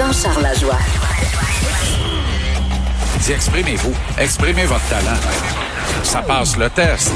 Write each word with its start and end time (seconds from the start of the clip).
Jean-Charles 0.00 0.42
Lajoie. 0.42 0.78
Dis, 3.20 3.32
exprimez-vous. 3.32 3.92
Exprimez 4.18 4.64
votre 4.64 4.88
talent. 4.88 5.18
Ça 6.04 6.22
passe 6.22 6.56
le 6.56 6.70
test. 6.70 7.12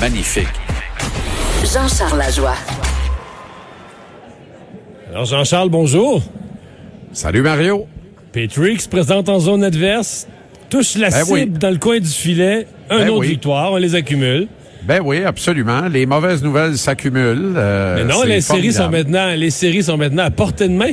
Magnifique. 0.00 0.48
Jean-Charles 1.62 2.16
Lajoie. 2.18 2.54
Alors 5.10 5.26
Jean-Charles, 5.26 5.68
bonjour. 5.68 6.22
Salut 7.12 7.42
Mario. 7.42 7.86
Patrick 8.32 8.80
se 8.80 8.88
présente 8.88 9.28
en 9.28 9.38
zone 9.38 9.62
adverse, 9.62 10.26
touche 10.70 10.94
la 10.94 11.10
Ben 11.10 11.24
cible 11.26 11.34
oui. 11.38 11.50
dans 11.50 11.68
le 11.70 11.76
coin 11.76 11.98
du 12.00 12.08
filet, 12.08 12.66
un 12.88 13.00
Ben 13.00 13.08
autre 13.10 13.18
oui. 13.20 13.28
victoire, 13.28 13.72
on 13.72 13.76
les 13.76 13.94
accumule. 13.94 14.48
Ben 14.84 15.02
oui, 15.04 15.22
absolument. 15.22 15.82
Les 15.82 16.06
mauvaises 16.06 16.42
nouvelles 16.42 16.78
s'accumulent. 16.78 17.52
euh, 17.58 17.96
Mais 17.96 18.04
non, 18.04 18.22
les 18.22 18.40
séries 18.40 18.72
sont 18.72 18.88
maintenant, 18.88 19.34
les 19.36 19.50
séries 19.50 19.82
sont 19.82 19.98
maintenant 19.98 20.24
à 20.24 20.30
portée 20.30 20.66
de 20.66 20.72
main. 20.72 20.92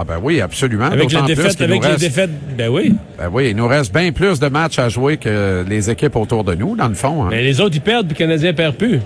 Ah 0.00 0.04
ben 0.04 0.18
oui, 0.22 0.40
absolument. 0.40 0.84
Avec 0.86 1.10
la 1.12 1.22
plus 1.22 1.34
défaite, 1.34 1.56
qu'il 1.56 1.64
avec 1.64 1.82
les 1.82 1.88
reste- 1.88 2.00
défaites, 2.00 2.30
ben 2.56 2.68
oui. 2.68 2.94
Ben 3.18 3.28
oui, 3.32 3.48
il 3.50 3.56
nous 3.56 3.66
reste 3.66 3.92
bien 3.92 4.12
plus 4.12 4.38
de 4.38 4.46
matchs 4.48 4.78
à 4.78 4.88
jouer 4.88 5.16
que 5.16 5.64
les 5.68 5.90
équipes 5.90 6.14
autour 6.14 6.44
de 6.44 6.54
nous, 6.54 6.76
dans 6.76 6.86
le 6.88 6.94
fond. 6.94 7.24
hein. 7.24 7.28
Mais 7.30 7.42
les 7.42 7.60
autres, 7.60 7.74
ils 7.76 7.80
perdent, 7.80 8.06
puis 8.06 8.14
le 8.14 8.18
Canadien 8.18 8.52
perd 8.52 8.76
plus. 8.76 9.00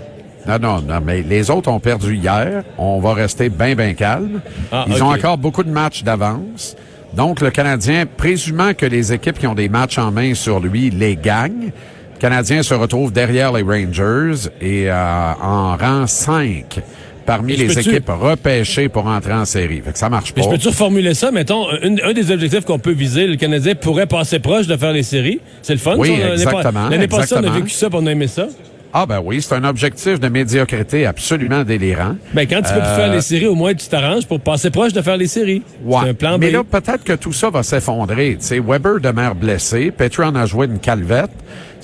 Non, 0.47 0.59
non, 0.61 0.83
non, 0.83 1.01
mais 1.05 1.23
les 1.23 1.51
autres 1.51 1.71
ont 1.71 1.81
perdu 1.81 2.17
hier. 2.17 2.63
On 2.77 3.01
va 3.01 3.15
rester 3.15 3.49
bien, 3.49 3.75
bien 3.75 3.95
calme. 3.95 4.41
Ah, 4.71 4.85
Ils 4.89 5.03
ont 5.03 5.11
encore 5.13 5.39
beaucoup 5.39 5.63
de 5.63 5.71
matchs 5.71 6.03
d'avance. 6.03 6.77
Donc, 7.15 7.41
le 7.41 7.51
Canadien, 7.51 8.05
présumant 8.05 8.75
que 8.75 8.85
les 8.87 9.13
équipes 9.13 9.39
qui 9.39 9.47
ont 9.47 9.55
des 9.55 9.69
matchs 9.69 9.99
en 9.99 10.11
main 10.11 10.35
sur 10.35 10.61
lui 10.61 10.91
les 10.91 11.17
gagnent, 11.17 11.71
le 12.15 12.19
Canadien 12.21 12.63
se 12.63 12.75
retrouve 12.75 13.13
derrière 13.13 13.53
les 13.53 13.63
Rangers 13.63 14.49
et 14.61 14.91
euh, 14.91 15.33
en 15.43 15.77
rang 15.77 16.07
5 16.07 16.81
parmi 17.25 17.57
les 17.57 17.79
équipes 17.79 18.09
repêchées 18.09 18.89
pour 18.89 19.07
entrer 19.07 19.33
en 19.33 19.45
série. 19.45 19.81
Fait 19.85 19.93
que 19.93 19.99
ça 19.99 20.09
marche 20.09 20.33
pas. 20.33 20.41
Mais 20.41 20.47
je 20.47 20.51
peux-tu 20.51 20.69
reformuler 20.69 21.15
ça? 21.15 21.31
Mettons, 21.31 21.67
un, 21.71 21.97
un 22.09 22.13
des 22.13 22.31
objectifs 22.31 22.65
qu'on 22.65 22.79
peut 22.79 22.93
viser, 22.93 23.27
le 23.27 23.37
Canadien 23.37 23.75
pourrait 23.75 24.07
passer 24.07 24.39
proche 24.39 24.67
de 24.67 24.77
faire 24.77 24.93
les 24.93 25.03
séries. 25.03 25.41
C'est 25.63 25.73
le 25.75 25.79
fun. 25.79 25.95
Oui, 25.99 26.17
ça, 26.21 26.33
exactement, 26.33 26.89
L'année 26.89 27.09
passée, 27.09 27.35
on 27.39 27.45
a 27.45 27.51
vécu 27.51 27.71
ça, 27.71 27.89
on 27.93 28.07
a 28.07 28.11
aimé 28.11 28.27
ça. 28.27 28.47
Ah 28.95 29.07
ben 29.07 29.23
oui, 29.25 29.41
c'est 29.41 29.55
un 29.55 29.65
objectif 29.65 30.21
de 30.21 30.29
médiocrité 30.29 31.07
absolument 31.07 31.65
délirant. 31.65 32.17
Ben, 32.35 32.47
quand 32.47 32.59
tu 32.61 32.75
peux 32.75 32.81
plus 32.81 32.95
faire 32.95 33.11
les 33.11 33.23
séries, 33.23 33.47
au 33.47 33.55
moins 33.55 33.73
tu 33.73 33.87
t'arranges 33.89 34.27
pour 34.27 34.39
passer 34.39 34.69
proche 34.71 34.93
de 34.93 35.01
faire 35.01 35.17
les 35.17 35.29
séries. 35.29 35.63
Euh, 35.87 35.89
Ouais. 35.89 36.01
C'est 36.03 36.09
un 36.11 36.15
plan 36.15 36.37
B. 36.37 36.41
Mais 36.43 36.51
là, 36.51 36.63
peut-être 36.63 37.03
que 37.03 37.15
tout 37.15 37.33
ça 37.33 37.49
va 37.49 37.63
s'effondrer. 37.63 38.37
Tu 38.39 38.47
sais, 38.47 38.59
Weber 38.61 39.01
demeure 39.01 39.35
blessé. 39.35 39.91
Petron 39.97 40.35
a 40.35 40.45
joué 40.45 40.67
une 40.67 40.79
calvette. 40.79 41.31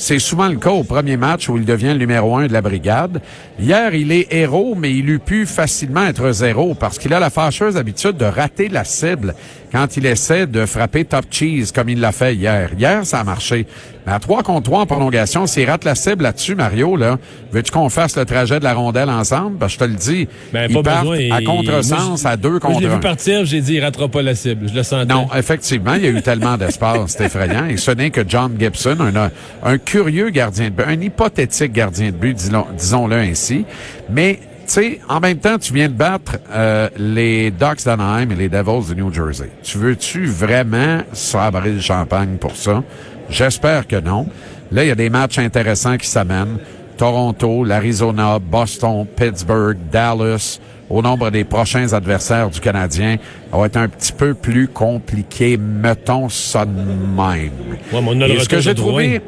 C'est 0.01 0.21
souvent 0.21 0.47
le 0.47 0.57
cas 0.57 0.71
au 0.71 0.85
premier 0.85 1.17
match 1.17 1.49
où 1.49 1.57
il 1.57 1.65
devient 1.65 1.89
le 1.89 1.99
numéro 1.99 2.37
un 2.37 2.47
de 2.47 2.53
la 2.53 2.63
brigade. 2.63 3.21
Hier, 3.59 3.93
il 3.97 4.13
est 4.13 4.33
héros, 4.33 4.77
mais 4.79 4.95
il 4.95 5.11
eût 5.11 5.19
pu 5.19 5.45
facilement 5.45 6.07
être 6.07 6.31
zéro 6.31 6.75
parce 6.75 6.99
qu'il 6.99 7.13
a 7.13 7.19
la 7.19 7.31
fâcheuse 7.31 7.77
habitude 7.77 8.17
de 8.17 8.25
rater 8.25 8.69
la 8.69 8.85
cible 8.85 9.35
quand 9.73 9.97
il 9.97 10.07
essaie 10.07 10.47
de 10.47 10.65
frapper 10.67 11.05
top 11.05 11.27
cheese 11.31 11.73
comme 11.75 11.89
il 11.89 12.01
l'a 12.01 12.13
fait 12.13 12.35
hier. 12.35 12.71
Hier, 12.79 13.05
ça 13.05 13.21
a 13.21 13.25
marché. 13.25 13.67
Mais 14.07 14.13
à 14.13 14.19
3 14.21 14.43
contre 14.43 14.63
3 14.71 14.81
en 14.81 14.87
prolongation, 14.87 15.47
s'il 15.47 15.69
rate 15.69 15.85
la 15.85 15.95
cible 15.95 16.23
là-dessus, 16.23 16.55
Mario, 16.55 16.97
là, 16.97 17.19
veux-tu 17.53 17.71
qu'on 17.71 17.91
fasse 17.91 18.17
le 18.17 18.25
trajet 18.25 18.59
de 18.59 18.65
la 18.65 18.73
rondelle 18.73 19.11
ensemble? 19.11 19.59
Ben, 19.59 19.69
je 19.69 19.77
te 19.77 19.85
le 19.85 19.95
dis. 19.95 20.29
Ben, 20.53 20.67
ils 20.71 20.75
pas 20.75 20.83
partent 20.83 21.09
besoin. 21.09 21.37
à 21.37 21.43
contresens 21.43 22.23
moi, 22.23 22.31
à 22.31 22.37
deux 22.37 22.51
Moi, 22.53 22.61
contre 22.61 22.81
je 22.81 22.87
l'ai 22.87 22.95
vu 22.95 23.01
partir, 23.01 23.45
j'ai 23.45 23.61
dit, 23.61 23.75
il 23.75 23.85
ratera 23.85 24.09
pas 24.09 24.23
la 24.23 24.35
cible. 24.35 24.69
Je 24.69 24.75
le 24.75 24.83
sentais. 24.83 25.13
Non, 25.13 25.27
effectivement, 25.37 25.95
il 25.95 26.05
y 26.05 26.07
a 26.07 26.11
eu 26.11 26.23
tellement 26.23 26.57
d'espace, 26.57 27.17
c'est 27.19 27.25
effrayant. 27.25 27.67
Et 27.67 27.77
ce 27.77 27.91
n'est 27.91 28.11
que 28.11 28.23
John 28.27 28.53
Gibson, 28.59 28.97
un, 29.01 29.31
un 29.63 29.79
curieux 29.89 30.29
gardien 30.29 30.67
de 30.67 30.71
but, 30.75 30.85
un 30.87 31.01
hypothétique 31.01 31.73
gardien 31.73 32.07
de 32.11 32.17
but, 32.17 32.35
disons- 32.35 32.67
disons-le 32.77 33.17
ainsi. 33.17 33.65
Mais, 34.11 34.39
tu 34.43 34.47
sais, 34.67 35.01
en 35.09 35.19
même 35.19 35.39
temps, 35.39 35.57
tu 35.59 35.73
viens 35.73 35.89
de 35.89 35.95
battre 35.95 36.37
euh, 36.53 36.91
les 36.99 37.51
Ducks 37.51 37.85
d'Anaheim 37.87 38.31
et 38.33 38.35
les 38.37 38.49
Devils 38.51 38.91
de 38.91 38.95
New 39.01 39.11
Jersey. 39.13 39.49
Tu 39.63 39.79
veux-tu 39.79 40.27
vraiment 40.27 40.99
sabrer 41.15 41.73
le 41.73 41.81
champagne 41.81 42.37
pour 42.39 42.55
ça? 42.55 42.83
J'espère 43.31 43.87
que 43.87 43.97
non. 43.97 44.27
Là, 44.71 44.85
il 44.85 44.89
y 44.89 44.91
a 44.91 44.95
des 44.95 45.09
matchs 45.09 45.39
intéressants 45.39 45.97
qui 45.97 46.07
s'amènent. 46.07 46.59
Toronto, 46.99 47.65
l'Arizona, 47.65 48.39
Boston, 48.39 49.07
Pittsburgh, 49.17 49.79
Dallas, 49.91 50.59
au 50.91 51.01
nombre 51.01 51.31
des 51.31 51.45
prochains 51.45 51.93
adversaires 51.95 52.51
du 52.51 52.61
Canadien, 52.61 53.17
ça 53.51 53.57
va 53.57 53.67
être 53.67 53.77
un 53.77 53.89
petit 53.89 54.13
peu 54.13 54.35
plus 54.35 54.69
compliqué, 54.69 55.57
mettons 55.57 56.29
ça 56.29 56.65
de 56.67 56.73
même. 56.73 57.17
Ouais, 57.17 58.03
mais 58.03 58.09
on 58.09 58.21
a 58.21 58.27
le 58.29 58.35
Et 58.35 58.41
ce 58.41 58.49
que 58.49 58.61
j'ai 58.61 58.75
trouvé, 58.75 59.21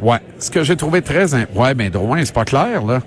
ouais, 0.00 0.18
ce 0.38 0.50
que 0.50 0.62
j'ai 0.62 0.76
trouvé 0.76 1.02
très, 1.02 1.34
in- 1.34 1.46
ouais, 1.54 1.74
mais 1.74 1.90
Drouin, 1.90 2.24
c'est 2.24 2.34
pas 2.34 2.44
clair 2.44 2.84
là. 2.84 3.00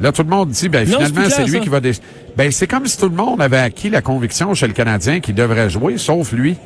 Là, 0.00 0.12
tout 0.12 0.22
le 0.22 0.28
monde 0.28 0.50
dit, 0.50 0.68
ben 0.68 0.86
Non, 0.86 0.98
finalement, 0.98 1.30
c'est 1.30 1.44
lui 1.44 1.52
ça. 1.52 1.58
qui 1.60 1.68
va. 1.70 1.80
Dé... 1.80 1.92
Ben 2.36 2.52
c'est 2.52 2.66
comme 2.66 2.86
si 2.86 2.98
tout 2.98 3.08
le 3.08 3.14
monde 3.16 3.40
avait 3.40 3.56
acquis 3.58 3.88
la 3.88 4.02
conviction 4.02 4.52
chez 4.52 4.66
le 4.66 4.74
Canadien 4.74 5.20
qu'il 5.20 5.34
devrait 5.34 5.70
jouer, 5.70 5.96
sauf 5.96 6.32
lui. 6.32 6.56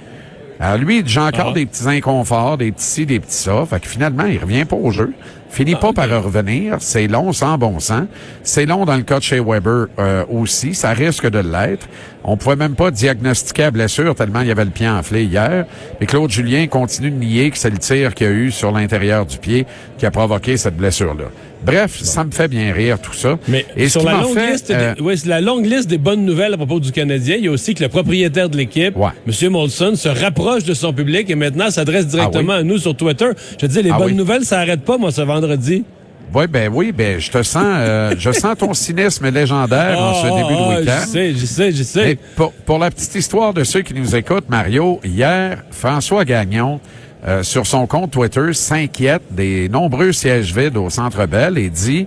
Alors 0.60 0.76
lui, 0.78 1.02
j'ai 1.06 1.20
encore 1.20 1.48
Ah. 1.50 1.54
des 1.54 1.64
petits 1.64 1.88
inconforts, 1.88 2.58
des 2.58 2.70
petits 2.70 2.84
ci, 2.84 3.06
des 3.06 3.18
petits 3.18 3.34
ça. 3.34 3.64
Fait 3.64 3.80
que 3.80 3.88
finalement, 3.88 4.26
il 4.26 4.38
revient 4.38 4.66
pas 4.66 4.76
au 4.76 4.90
jeu. 4.90 5.12
Finit 5.48 5.74
Ah, 5.76 5.80
pas 5.80 5.92
par 5.94 6.22
revenir. 6.22 6.76
C'est 6.80 7.08
long 7.08 7.32
sans 7.32 7.56
bon 7.58 7.80
sens. 7.80 8.04
C'est 8.44 8.66
long 8.66 8.84
dans 8.84 8.94
le 8.96 9.02
cas 9.02 9.18
de 9.18 9.24
chez 9.24 9.40
Weber 9.40 9.86
euh, 9.98 10.24
aussi. 10.30 10.74
Ça 10.74 10.90
risque 10.90 11.28
de 11.28 11.38
l'être. 11.38 11.88
On 12.22 12.36
pouvait 12.36 12.56
même 12.56 12.74
pas 12.76 12.90
diagnostiquer 12.90 13.62
la 13.62 13.70
blessure 13.70 14.14
tellement 14.14 14.42
il 14.42 14.48
y 14.48 14.50
avait 14.50 14.64
le 14.66 14.70
pied 14.70 14.88
enflé 14.88 15.24
hier. 15.24 15.64
Et 16.00 16.06
Claude 16.06 16.30
Julien 16.30 16.66
continue 16.66 17.10
de 17.10 17.16
nier 17.16 17.50
que 17.50 17.56
c'est 17.58 17.70
le 17.70 17.78
tir 17.78 18.14
qu'il 18.14 18.26
y 18.26 18.30
a 18.30 18.32
eu 18.32 18.50
sur 18.52 18.70
l'intérieur 18.70 19.24
du 19.26 19.38
pied 19.38 19.66
qui 19.98 20.04
a 20.06 20.10
provoqué 20.10 20.56
cette 20.58 20.76
blessure-là. 20.76 21.24
Bref, 21.64 22.00
ça 22.02 22.24
me 22.24 22.30
fait 22.30 22.48
bien 22.48 22.72
rire 22.72 22.98
tout 23.00 23.12
ça. 23.12 23.38
Mais 23.46 23.66
Et 23.76 23.88
sur 23.88 24.02
la 24.02 24.20
longue, 24.22 24.34
fait, 24.34 24.52
liste 24.52 24.70
euh, 24.70 24.94
des, 24.94 25.00
ouais, 25.02 25.16
c'est 25.16 25.28
la 25.28 25.40
longue 25.40 25.66
liste 25.66 25.88
des 25.88 25.98
bonnes 25.98 26.24
nouvelles 26.24 26.54
à 26.54 26.56
propos 26.56 26.80
du 26.80 26.90
Canadien, 26.90 27.36
il 27.38 27.44
y 27.44 27.48
a 27.48 27.50
aussi 27.50 27.74
que 27.74 27.82
le 27.82 27.88
propriétaire 27.90 28.48
de 28.48 28.56
l'équipe, 28.56 28.96
Ouais. 28.96 29.10
M. 29.26 29.50
Molson, 29.50 29.94
se 29.94 30.08
rapproche 30.08 30.64
de 30.64 30.72
son 30.74 30.92
public 30.92 31.28
et 31.28 31.34
maintenant 31.34 31.70
s'adresse 31.70 32.06
directement 32.06 32.52
Ah 32.54 32.56
oui? 32.56 32.60
à 32.60 32.64
nous 32.64 32.78
sur 32.78 32.94
Twitter. 32.96 33.28
Je 33.52 33.56
te 33.56 33.66
dis, 33.66 33.82
les 33.82 33.90
Ah 33.90 33.98
bonnes 33.98 34.06
oui? 34.12 34.14
nouvelles, 34.14 34.44
ça 34.44 34.58
arrête 34.60 34.80
pas, 34.82 34.96
moi, 34.96 35.12
ce 35.12 35.20
vendredi. 35.20 35.84
Oui, 36.32 36.44
ben 36.48 36.70
oui, 36.72 36.92
ben 36.92 37.18
je 37.18 37.28
te 37.30 37.42
sens, 37.42 37.64
euh, 37.66 38.14
je 38.18 38.30
sens 38.30 38.56
ton 38.56 38.72
cynisme 38.72 39.28
légendaire 39.30 39.98
en 40.00 40.14
ce 40.14 40.26
Ah, 40.26 40.30
début 40.30 40.54
de 40.54 40.78
week-end. 40.80 40.98
Je 41.04 41.08
sais, 41.10 41.32
je 41.34 41.44
sais, 41.44 41.72
je 41.72 41.82
sais. 41.82 42.04
Mais 42.04 42.18
pour, 42.36 42.52
pour 42.52 42.78
la 42.78 42.90
petite 42.90 43.14
histoire 43.16 43.52
de 43.52 43.64
ceux 43.64 43.82
qui 43.82 43.92
nous 43.94 44.14
écoutent, 44.14 44.48
Mario, 44.48 45.00
hier, 45.04 45.64
François 45.72 46.24
Gagnon, 46.24 46.78
euh, 47.26 47.42
sur 47.42 47.66
son 47.66 47.86
compte 47.86 48.10
Twitter, 48.10 48.52
s'inquiète 48.52 49.22
des 49.30 49.68
nombreux 49.68 50.12
sièges 50.12 50.54
vides 50.54 50.76
au 50.76 50.88
Centre 50.88 51.26
Bell 51.26 51.58
et 51.58 51.68
dit 51.68 52.06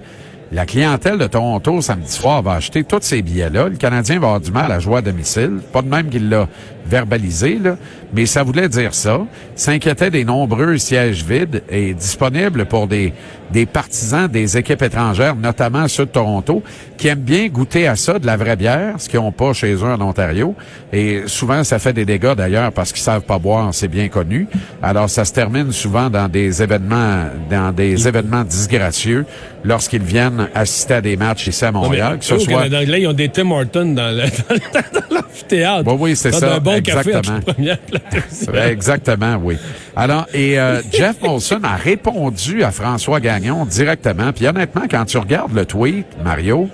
la 0.52 0.68
clientèle 0.68 1.18
de 1.18 1.26
Toronto 1.26 1.82
samedi 1.82 2.12
soir 2.12 2.44
va 2.44 2.54
acheter 2.54 2.84
tous 2.84 3.00
ces 3.02 3.24
billets-là. 3.24 3.70
Le 3.70 3.76
Canadien 3.76 4.20
va 4.20 4.28
avoir 4.28 4.40
du 4.40 4.52
mal 4.52 4.72
à 4.72 4.78
jouer 4.78 4.98
à 4.98 5.02
domicile. 5.02 5.60
Pas 5.72 5.82
de 5.82 5.88
même 5.88 6.10
qu'il 6.10 6.30
l'a 6.30 6.48
verbalisé, 6.86 7.60
là, 7.62 7.78
mais 8.14 8.26
ça 8.26 8.44
voulait 8.44 8.70
dire 8.70 8.94
ça. 8.94 9.22
S'inquiétait 9.56 10.12
des 10.12 10.26
nombreux 10.26 10.78
sièges 10.78 11.24
vides 11.24 11.64
et 11.70 11.94
disponibles 11.94 12.66
pour 12.66 12.88
des, 12.88 13.14
des 13.52 13.66
partisans 13.66 14.28
des 14.28 14.58
équipes 14.58 14.82
étrangères, 14.82 15.36
notamment 15.36 15.88
ceux 15.88 16.06
de 16.06 16.12
Toronto, 16.12 16.64
qui 16.98 17.08
aiment 17.08 17.20
bien 17.20 17.48
goûter 17.48 17.88
à 17.88 17.96
ça, 17.96 18.20
de 18.20 18.26
la 18.26 18.36
vraie 18.36 18.56
bière, 18.56 18.96
ce 18.98 19.08
qu'ils 19.08 19.20
n'ont 19.20 19.32
pas 19.32 19.54
chez 19.54 19.74
eux 19.74 19.84
en 19.84 20.02
Ontario. 20.02 20.56
Et 20.92 21.24
souvent, 21.28 21.64
ça 21.64 21.80
fait 21.80 21.94
des 21.94 22.06
dégâts 22.06 22.34
d'ailleurs 22.36 22.72
parce 22.72 22.92
qu'ils 22.92 23.02
savent 23.02 23.22
pas 23.22 23.38
boire, 23.38 23.74
c'est 23.74 23.88
bien 23.88 24.10
connu. 24.10 24.48
Alors, 24.82 25.10
ça 25.10 25.24
se 25.26 25.34
termine 25.34 25.72
souvent 25.72 26.10
dans 26.10 26.28
des 26.28 26.62
événements, 26.62 27.26
dans 27.50 27.72
des 27.72 28.08
événements 28.08 28.44
disgracieux 28.44 29.26
lorsqu'ils 29.64 30.04
viennent 30.04 30.50
assister 30.54 30.96
à 30.96 31.02
des 31.02 31.16
matchs 31.16 31.48
ici 31.48 31.64
à 31.64 31.72
Non, 31.72 31.82
mais 31.82 31.88
Montréal, 31.88 32.20
que 32.20 32.26
ce 32.26 32.38
soit 32.40 32.54
Canada 32.54 32.80
anglais, 32.80 33.02
ils 33.02 33.08
ont 33.08 33.14
des 33.14 33.30
Tim 33.30 33.52
Hortons 33.52 33.94
dans 33.94 34.12
l'amphithéâtre. 35.12 35.90
Oui, 35.92 35.98
oui, 36.00 36.16
c'est 36.16 36.32
ça, 36.34 36.60
café 36.82 37.10
exactement. 37.10 37.38
entre 37.38 37.54
première 37.54 37.78
et. 37.86 38.52
Ouais, 38.52 38.72
Exactement, 38.72 39.40
oui. 39.42 39.58
Alors, 39.96 40.28
et 40.34 40.60
euh, 40.60 40.82
Jeff 40.92 41.22
Molson 41.22 41.60
a 41.64 41.76
répondu 41.76 42.64
à 42.64 42.72
François 42.72 43.20
Gagnon 43.20 43.66
directement. 43.66 44.32
Puis 44.34 44.48
honnêtement, 44.48 44.84
quand 44.90 45.06
tu 45.06 45.18
regardes 45.18 45.54
le 45.54 45.66
tweet, 45.66 46.06
Mario, 46.24 46.70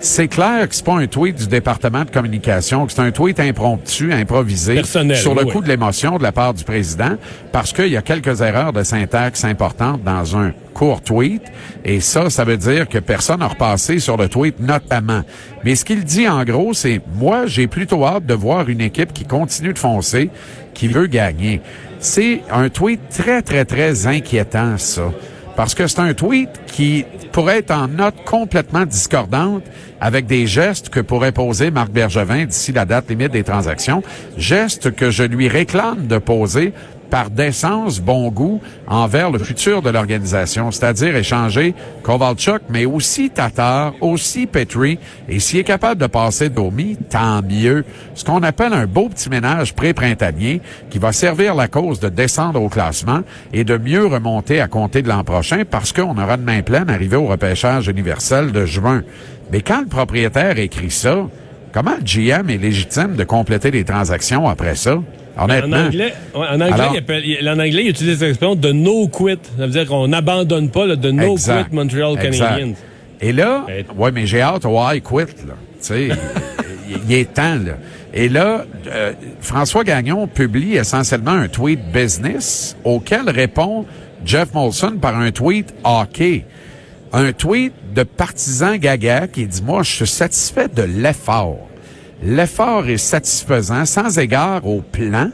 c'est 0.00 0.28
clair 0.28 0.68
que 0.68 0.74
c'est 0.74 0.84
pas 0.84 0.96
un 0.96 1.06
tweet 1.06 1.36
du 1.36 1.46
département 1.46 2.04
de 2.04 2.10
communication, 2.10 2.86
que 2.86 2.92
c'est 2.92 3.00
un 3.00 3.10
tweet 3.10 3.40
impromptu, 3.40 4.12
improvisé, 4.12 4.74
Personnel, 4.74 5.16
sur 5.16 5.34
le 5.34 5.44
oui, 5.44 5.52
coup 5.52 5.60
de 5.60 5.68
l'émotion 5.68 6.18
de 6.18 6.22
la 6.22 6.32
part 6.32 6.54
du 6.54 6.64
président, 6.64 7.16
parce 7.52 7.72
qu'il 7.72 7.88
y 7.88 7.96
a 7.96 8.02
quelques 8.02 8.40
erreurs 8.40 8.72
de 8.72 8.82
syntaxe 8.82 9.44
importantes 9.44 10.02
dans 10.04 10.36
un 10.36 10.52
court 10.74 11.00
tweet, 11.00 11.42
et 11.84 12.00
ça, 12.00 12.30
ça 12.30 12.44
veut 12.44 12.56
dire 12.56 12.88
que 12.88 12.98
personne 12.98 13.40
n'a 13.40 13.48
repassé 13.48 13.98
sur 13.98 14.16
le 14.16 14.28
tweet 14.28 14.60
notamment. 14.60 15.22
Mais 15.64 15.74
ce 15.74 15.84
qu'il 15.84 16.04
dit 16.04 16.28
en 16.28 16.44
gros, 16.44 16.74
c'est 16.74 17.00
moi, 17.14 17.46
j'ai 17.46 17.66
plutôt 17.66 18.04
hâte 18.04 18.26
de 18.26 18.34
voir 18.34 18.68
une 18.68 18.80
équipe 18.80 19.12
qui 19.12 19.24
continue 19.24 19.72
de 19.72 19.78
foncer, 19.78 20.30
qui 20.74 20.88
veut 20.88 21.06
gagner. 21.06 21.60
C'est 21.98 22.42
un 22.52 22.68
tweet 22.68 23.00
très, 23.10 23.42
très, 23.42 23.64
très 23.64 24.06
inquiétant, 24.06 24.78
ça 24.78 25.10
parce 25.58 25.74
que 25.74 25.88
c'est 25.88 25.98
un 25.98 26.14
tweet 26.14 26.50
qui 26.68 27.04
pourrait 27.32 27.58
être 27.58 27.72
en 27.72 27.88
note 27.88 28.14
complètement 28.24 28.86
discordante 28.86 29.64
avec 30.00 30.26
des 30.26 30.46
gestes 30.46 30.88
que 30.88 31.00
pourrait 31.00 31.32
poser 31.32 31.72
Marc 31.72 31.90
Bergevin 31.90 32.44
d'ici 32.44 32.70
la 32.70 32.84
date 32.84 33.10
limite 33.10 33.32
des 33.32 33.42
transactions, 33.42 34.04
gestes 34.36 34.94
que 34.94 35.10
je 35.10 35.24
lui 35.24 35.48
réclame 35.48 36.06
de 36.06 36.18
poser 36.18 36.72
par 37.10 37.30
décence, 37.30 38.00
bon 38.00 38.30
goût 38.30 38.60
envers 38.86 39.30
le 39.30 39.38
futur 39.38 39.82
de 39.82 39.90
l'organisation, 39.90 40.70
c'est-à-dire 40.70 41.16
échanger 41.16 41.74
Kovalchuk, 42.02 42.62
mais 42.68 42.84
aussi 42.84 43.30
Tatar, 43.30 43.94
aussi 44.00 44.46
Petri, 44.46 44.98
et 45.28 45.40
s'il 45.40 45.60
est 45.60 45.64
capable 45.64 46.00
de 46.00 46.06
passer 46.06 46.48
Domi, 46.48 46.96
tant 47.10 47.42
mieux. 47.42 47.84
Ce 48.14 48.24
qu'on 48.24 48.42
appelle 48.42 48.72
un 48.72 48.86
beau 48.86 49.08
petit 49.08 49.28
ménage 49.28 49.74
pré-printanier 49.74 50.60
qui 50.90 50.98
va 50.98 51.12
servir 51.12 51.54
la 51.54 51.68
cause 51.68 52.00
de 52.00 52.08
descendre 52.08 52.60
au 52.60 52.68
classement 52.68 53.20
et 53.52 53.64
de 53.64 53.76
mieux 53.76 54.06
remonter 54.06 54.60
à 54.60 54.68
compter 54.68 55.02
de 55.02 55.08
l'an 55.08 55.24
prochain 55.24 55.62
parce 55.68 55.92
qu'on 55.92 56.18
aura 56.18 56.36
de 56.36 56.42
main 56.42 56.62
pleine 56.62 56.90
arrivé 56.90 57.16
au 57.16 57.26
repêchage 57.26 57.88
universel 57.88 58.52
de 58.52 58.64
juin. 58.64 59.02
Mais 59.50 59.62
quand 59.62 59.80
le 59.80 59.86
propriétaire 59.86 60.58
écrit 60.58 60.90
ça, 60.90 61.26
comment 61.72 61.96
GM 62.04 62.48
est 62.50 62.58
légitime 62.58 63.16
de 63.16 63.24
compléter 63.24 63.70
les 63.70 63.84
transactions 63.84 64.48
après 64.48 64.74
ça? 64.74 64.98
Honnêtement. 65.40 65.76
En 65.76 65.86
anglais, 65.86 66.12
en, 66.34 66.40
anglais 66.42 66.70
Alors- 66.72 66.90
il 66.94 66.98
appelle- 66.98 67.24
il- 67.24 67.48
en 67.48 67.52
anglais, 67.52 67.84
il 67.84 67.90
utilise 67.90 68.20
l'expression 68.20 68.56
de 68.56 68.72
no 68.72 69.06
quit. 69.08 69.38
Ça 69.56 69.66
veut 69.66 69.72
dire 69.72 69.86
qu'on 69.86 70.08
n'abandonne 70.08 70.70
pas 70.70 70.86
le 70.86 70.96
de 70.96 71.10
no 71.12 71.32
Exact. 71.34 71.68
quit 71.68 71.76
Montreal. 71.76 72.16
Canadiens. 72.20 72.72
Et 73.20 73.32
là, 73.32 73.64
ouais, 73.96 74.10
mais 74.12 74.26
j'ai 74.26 74.40
hâte 74.40 74.64
au 74.64 74.76
I 74.80 75.00
quit, 75.00 75.46
là. 75.46 75.54
Tu 75.80 75.86
sais, 75.86 76.08
il, 76.88 76.96
il 77.08 77.14
est 77.14 77.32
temps, 77.34 77.54
là. 77.54 77.74
Et 78.14 78.28
là, 78.28 78.64
euh, 78.88 79.12
François 79.40 79.84
Gagnon 79.84 80.26
publie 80.26 80.74
essentiellement 80.76 81.32
un 81.32 81.46
tweet 81.48 81.80
business 81.92 82.76
auquel 82.82 83.28
répond 83.30 83.84
Jeff 84.24 84.52
Molson 84.54 84.96
par 85.00 85.16
un 85.16 85.30
tweet 85.30 85.72
hockey. 85.84 86.44
Un 87.12 87.32
tweet 87.32 87.72
de 87.94 88.02
partisan 88.02 88.76
gaga 88.76 89.28
qui 89.28 89.46
dit, 89.46 89.62
moi, 89.62 89.82
je 89.82 89.90
suis 89.90 90.06
satisfait 90.06 90.68
de 90.68 90.82
l'effort. 90.82 91.68
L'effort 92.22 92.86
est 92.88 92.98
satisfaisant 92.98 93.84
sans 93.86 94.18
égard 94.18 94.66
au 94.66 94.82
plan, 94.82 95.30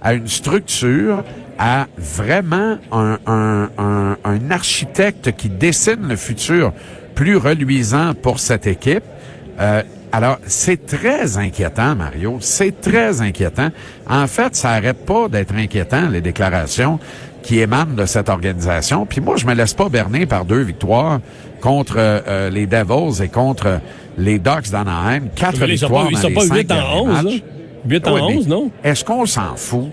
à 0.00 0.14
une 0.14 0.28
structure, 0.28 1.24
à 1.58 1.86
vraiment 1.98 2.78
un, 2.92 3.68
architecte 4.50 5.32
qui 5.36 5.48
dessine 5.48 6.08
le 6.08 6.16
futur 6.16 6.72
plus 7.14 7.36
reluisant 7.36 8.14
pour 8.14 8.38
cette 8.38 8.66
équipe. 8.66 9.02
Euh, 9.60 9.82
alors, 10.12 10.38
c'est 10.46 10.86
très 10.86 11.36
inquiétant, 11.36 11.94
Mario. 11.94 12.38
C'est 12.40 12.80
très 12.80 13.20
inquiétant. 13.20 13.68
En 14.08 14.26
fait, 14.26 14.56
ça 14.56 14.70
arrête 14.70 15.04
pas 15.04 15.28
d'être 15.28 15.54
inquiétant, 15.54 16.08
les 16.08 16.20
déclarations 16.20 16.98
qui 17.48 17.60
émanent 17.60 17.94
de 17.94 18.04
cette 18.04 18.28
organisation. 18.28 19.06
Puis 19.06 19.22
moi, 19.22 19.36
je 19.38 19.46
me 19.46 19.54
laisse 19.54 19.72
pas 19.72 19.88
berner 19.88 20.26
par 20.26 20.44
deux 20.44 20.60
victoires 20.60 21.18
contre 21.62 21.94
euh, 21.96 22.50
les 22.50 22.66
Devils 22.66 23.22
et 23.22 23.28
contre 23.28 23.80
les 24.18 24.38
Ducks 24.38 24.68
d'Anaheim. 24.70 25.28
Quatre 25.34 25.58
Mais 25.60 25.68
ils 25.70 25.78
sont 25.78 25.86
victoires 25.86 26.04
pas, 26.04 26.10
ils 26.10 26.14
dans 26.16 26.20
sont 26.20 26.28
les 26.28 26.34
pas 26.34 26.40
cinq 26.42 26.54
8 26.56 26.72
en 26.72 26.74
derniers 26.74 27.00
11, 27.00 27.06
matchs. 27.08 27.24
là. 27.24 27.40
8 27.88 28.02
Ah 28.04 28.10
en 28.10 28.14
oui, 28.14 28.20
mais 28.28 28.36
11, 28.36 28.48
non? 28.48 28.70
Est-ce 28.84 29.02
qu'on 29.02 29.24
s'en 29.24 29.56
fout? 29.56 29.86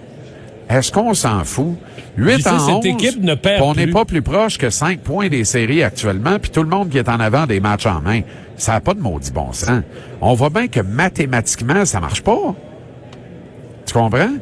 Est-ce 0.69 0.91
qu'on 0.91 1.13
s'en 1.13 1.45
fout? 1.45 1.77
8 2.17 2.41
sais, 2.41 2.49
en 2.49 2.59
cette 2.59 2.75
11, 2.75 2.85
équipe 2.87 3.23
ne 3.23 3.35
perd 3.35 3.61
on 3.63 3.73
n'est 3.73 3.87
pas 3.87 4.03
plus 4.03 4.21
proche 4.21 4.57
que 4.57 4.69
5 4.69 4.99
points 4.99 5.29
des 5.29 5.45
séries 5.45 5.81
actuellement, 5.81 6.37
puis 6.41 6.51
tout 6.51 6.61
le 6.61 6.69
monde 6.69 6.89
qui 6.89 6.97
est 6.97 7.07
en 7.07 7.21
avant 7.21 7.45
des 7.45 7.61
matchs 7.61 7.85
en 7.85 8.01
main. 8.01 8.19
Ça 8.57 8.73
n'a 8.73 8.81
pas 8.81 8.93
de 8.95 8.99
maudit 8.99 9.31
bon 9.31 9.53
sens. 9.53 9.81
On 10.19 10.33
voit 10.33 10.49
bien 10.49 10.67
que 10.67 10.81
mathématiquement, 10.81 11.85
ça 11.85 12.01
marche 12.01 12.21
pas. 12.21 12.53
Tu 13.85 13.93
comprends? 13.93 14.33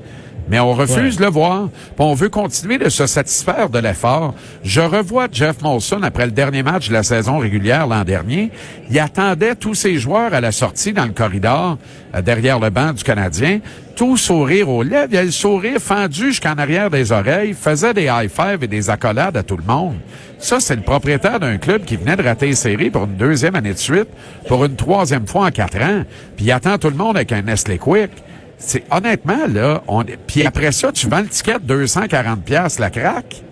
Mais 0.50 0.60
on 0.60 0.74
refuse 0.74 1.18
de 1.18 1.24
le 1.24 1.30
voir. 1.30 1.70
Puis 1.70 2.06
on 2.06 2.14
veut 2.14 2.30
continuer 2.30 2.78
de 2.78 2.90
se 2.90 3.08
satisfaire 3.08 3.70
de 3.70 3.80
l'effort. 3.80 4.34
Je 4.64 4.82
revois 4.82 5.28
Jeff 5.32 5.62
Molson 5.62 6.04
après 6.04 6.26
le 6.26 6.32
dernier 6.32 6.64
match 6.64 6.90
de 6.90 6.94
la 6.94 7.04
saison 7.04 7.38
régulière 7.38 7.88
l'an 7.88 8.04
dernier. 8.04 8.52
Il 8.90 9.00
attendait 9.00 9.56
tous 9.56 9.74
ses 9.74 9.98
joueurs 9.98 10.34
à 10.34 10.42
la 10.42 10.52
sortie 10.52 10.94
dans 10.94 11.06
le 11.06 11.12
corridor, 11.12 11.78
euh, 12.14 12.22
derrière 12.22 12.60
le 12.60 12.70
banc 12.70 12.94
du 12.94 13.04
Canadien, 13.04 13.60
tout 13.96 14.18
sourire 14.18 14.70
aux 14.70 14.84
lèvres. 14.84 15.08
Il 15.12 15.18
a 15.18 15.24
le 15.24 15.32
sourire 15.32 15.80
fendu 15.80 16.28
jusqu'en 16.28 16.56
arrière 16.56 16.90
des 16.90 17.12
oreilles, 17.12 17.54
faisait 17.54 17.94
des 17.94 18.06
high-fives 18.06 18.64
et 18.64 18.68
des 18.68 18.90
accolades 18.90 19.38
à 19.38 19.44
tout 19.44 19.58
le 19.58 19.64
monde. 19.64 19.96
Ça, 20.40 20.60
c'est 20.60 20.76
le 20.76 20.82
propriétaire 20.82 21.40
d'un 21.40 21.58
club 21.58 21.86
qui 21.86 21.96
venait 21.96 22.18
de 22.18 22.24
rater 22.24 22.48
les 22.48 22.56
séries 22.56 22.90
pour 22.90 23.06
une 23.06 23.16
deuxième 23.16 23.56
année 23.56 23.74
de 23.74 23.78
suite, 23.78 24.10
pour 24.48 24.66
une 24.66 24.76
troisième 24.76 25.26
fois 25.26 25.48
en 25.48 25.52
quatre 25.52 25.82
ans. 25.82 26.04
Puis 26.36 26.46
il 26.46 26.52
attend 26.52 26.78
tout 26.78 26.90
le 26.90 26.98
monde 26.98 27.16
avec 27.16 27.32
un 27.32 27.42
Nestlé 27.44 27.78
Quick. 27.78 28.12
C'est 28.58 28.84
honnêtement 28.92 29.48
là, 29.48 29.84
on 29.88 30.04
puis 30.28 30.46
après 30.46 30.72
ça 30.72 30.92
tu 30.92 31.08
vends 31.08 31.22
le 31.22 31.28
ticket 31.28 31.60
de 31.60 31.66
240 31.66 32.44
pièces 32.44 32.80
la 32.80 32.90
craque. 32.90 33.44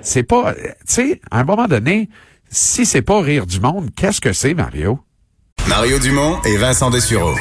C'est 0.00 0.22
pas 0.22 0.54
tu 0.54 0.70
sais 0.86 1.20
à 1.30 1.40
un 1.40 1.44
moment 1.44 1.66
donné 1.66 2.08
si 2.48 2.84
c'est 2.84 3.02
pas 3.02 3.20
rire 3.20 3.46
du 3.46 3.60
monde, 3.60 3.90
qu'est-ce 3.96 4.20
que 4.20 4.32
c'est 4.32 4.54
Mario? 4.54 5.00
Mario 5.68 5.98
Dumont 5.98 6.36
et 6.44 6.56
Vincent 6.56 6.90
Dessureau. 6.90 7.34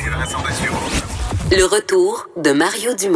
Le 1.52 1.66
retour 1.66 2.28
de 2.38 2.52
Mario 2.52 2.94
Dumont. 2.96 3.10